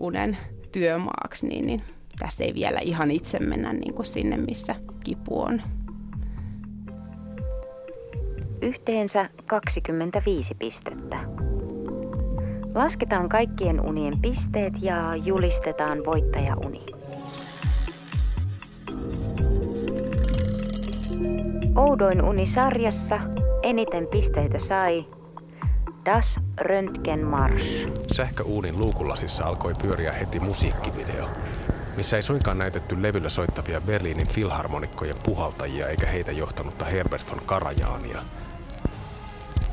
[0.00, 0.38] unen
[0.72, 1.82] työmaaksi, niin, niin
[2.18, 5.62] tässä ei vielä ihan itse mennä niin kuin sinne, missä kipu on.
[8.62, 11.16] Yhteensä 25 pistettä.
[12.74, 16.86] Lasketaan kaikkien unien pisteet ja julistetaan voittajauni.
[21.76, 23.20] Oudoin uni sarjassa
[23.62, 25.06] eniten pisteitä sai
[26.04, 27.88] Das Röntgenmarsch.
[28.12, 31.28] Sähköuunin luukulasissa alkoi pyöriä heti musiikkivideo,
[31.96, 38.22] missä ei suinkaan näytetty levyllä soittavia Berliinin filharmonikkojen puhaltajia eikä heitä johtanutta Herbert von Karajaania,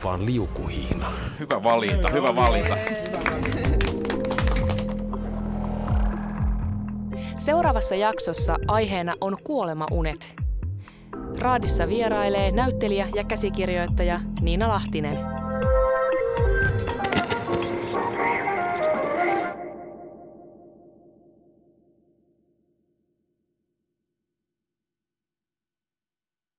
[0.04, 1.12] vaan liukuhiina.
[1.40, 2.78] Hyvä valinta, hyvä valinta.
[7.38, 10.36] Seuraavassa jaksossa aiheena on kuolemaunet.
[11.40, 15.18] Raadissa vierailee näyttelijä ja käsikirjoittaja Niina Lahtinen.